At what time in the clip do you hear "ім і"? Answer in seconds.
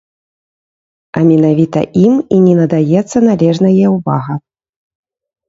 2.05-2.41